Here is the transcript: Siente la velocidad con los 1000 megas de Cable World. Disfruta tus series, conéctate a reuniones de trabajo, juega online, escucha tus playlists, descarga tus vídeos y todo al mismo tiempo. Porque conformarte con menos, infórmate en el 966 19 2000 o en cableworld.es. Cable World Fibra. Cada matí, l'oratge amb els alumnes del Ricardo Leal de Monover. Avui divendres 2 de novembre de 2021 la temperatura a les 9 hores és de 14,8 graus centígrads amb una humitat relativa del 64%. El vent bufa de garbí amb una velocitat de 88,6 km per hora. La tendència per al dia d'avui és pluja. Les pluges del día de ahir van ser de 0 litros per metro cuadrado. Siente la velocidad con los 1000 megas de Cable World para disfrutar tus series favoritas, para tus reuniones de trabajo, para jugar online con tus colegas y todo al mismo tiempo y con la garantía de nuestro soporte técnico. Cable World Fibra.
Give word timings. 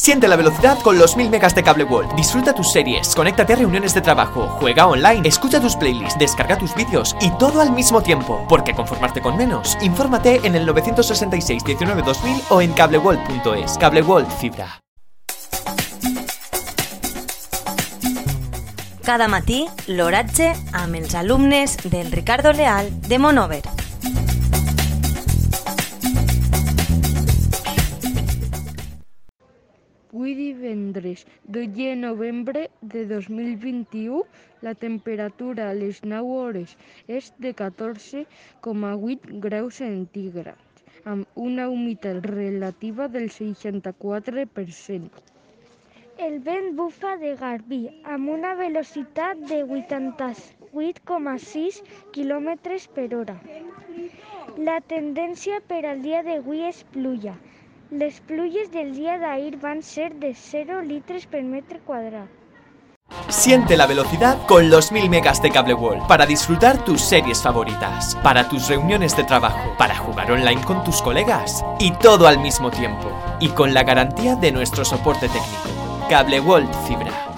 Siente 0.00 0.28
la 0.28 0.36
velocidad 0.36 0.78
con 0.80 0.98
los 0.98 1.14
1000 1.14 1.28
megas 1.28 1.54
de 1.54 1.62
Cable 1.62 1.84
World. 1.84 2.14
Disfruta 2.16 2.54
tus 2.54 2.72
series, 2.72 3.14
conéctate 3.14 3.52
a 3.52 3.56
reuniones 3.56 3.92
de 3.92 4.00
trabajo, 4.00 4.48
juega 4.58 4.86
online, 4.86 5.28
escucha 5.28 5.60
tus 5.60 5.76
playlists, 5.76 6.18
descarga 6.18 6.56
tus 6.56 6.74
vídeos 6.74 7.14
y 7.20 7.30
todo 7.32 7.60
al 7.60 7.70
mismo 7.70 8.02
tiempo. 8.02 8.46
Porque 8.48 8.72
conformarte 8.72 9.20
con 9.20 9.36
menos, 9.36 9.76
infórmate 9.82 10.40
en 10.42 10.54
el 10.54 10.64
966 10.64 11.64
19 11.64 12.00
2000 12.00 12.42
o 12.48 12.62
en 12.62 12.72
cableworld.es. 12.72 13.76
Cable 13.76 14.00
World 14.00 14.30
Fibra. 14.38 14.80
Cada 19.04 19.28
matí, 19.28 19.66
l'oratge 19.86 20.54
amb 20.72 20.96
els 20.96 21.14
alumnes 21.14 21.76
del 21.90 22.10
Ricardo 22.10 22.54
Leal 22.54 22.88
de 23.02 23.18
Monover. 23.18 23.79
Avui 30.12 30.32
divendres 30.34 31.20
2 31.56 31.68
de 31.74 31.94
novembre 31.96 32.62
de 32.94 33.02
2021 33.06 34.24
la 34.66 34.72
temperatura 34.84 35.62
a 35.70 35.74
les 35.80 35.96
9 36.12 36.32
hores 36.38 36.70
és 37.18 37.24
de 37.44 37.50
14,8 37.60 39.28
graus 39.44 39.74
centígrads 39.82 40.82
amb 41.12 41.22
una 41.44 41.64
humitat 41.74 42.18
relativa 42.32 43.04
del 43.16 43.28
64%. 43.36 45.22
El 46.28 46.34
vent 46.50 46.68
bufa 46.82 47.12
de 47.22 47.30
garbí 47.44 47.80
amb 48.16 48.24
una 48.34 48.52
velocitat 48.64 49.34
de 49.52 49.58
88,6 49.68 51.80
km 52.18 52.48
per 52.98 53.06
hora. 53.20 53.38
La 54.70 54.78
tendència 54.96 55.56
per 55.72 55.82
al 55.94 55.98
dia 56.10 56.20
d'avui 56.30 56.60
és 56.74 56.82
pluja. 56.98 57.38
Les 57.90 58.20
pluges 58.20 58.70
del 58.70 58.94
día 58.94 59.18
de 59.18 59.26
ahir 59.26 59.58
van 59.58 59.82
ser 59.82 60.14
de 60.14 60.32
0 60.32 60.82
litros 60.82 61.26
per 61.26 61.42
metro 61.42 61.80
cuadrado. 61.84 62.28
Siente 63.28 63.76
la 63.76 63.88
velocidad 63.88 64.38
con 64.46 64.70
los 64.70 64.92
1000 64.92 65.10
megas 65.10 65.42
de 65.42 65.50
Cable 65.50 65.74
World 65.74 66.06
para 66.06 66.24
disfrutar 66.24 66.84
tus 66.84 67.00
series 67.00 67.42
favoritas, 67.42 68.16
para 68.22 68.48
tus 68.48 68.68
reuniones 68.68 69.16
de 69.16 69.24
trabajo, 69.24 69.74
para 69.76 69.96
jugar 69.96 70.30
online 70.30 70.62
con 70.62 70.84
tus 70.84 71.02
colegas 71.02 71.64
y 71.80 71.90
todo 71.94 72.28
al 72.28 72.38
mismo 72.38 72.70
tiempo 72.70 73.10
y 73.40 73.48
con 73.48 73.74
la 73.74 73.82
garantía 73.82 74.36
de 74.36 74.52
nuestro 74.52 74.84
soporte 74.84 75.28
técnico. 75.28 76.06
Cable 76.08 76.38
World 76.38 76.72
Fibra. 76.86 77.29